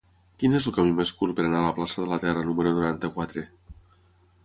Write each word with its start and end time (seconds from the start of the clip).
Quin 0.43 0.57
és 0.59 0.69
el 0.71 0.73
camí 0.77 0.95
més 0.99 1.11
curt 1.19 1.37
per 1.41 1.45
anar 1.45 1.61
a 1.61 1.67
la 1.67 1.75
plaça 1.81 2.01
de 2.03 2.09
la 2.15 2.19
Terra 2.27 2.49
número 2.51 2.75
noranta-quatre? 2.81 3.49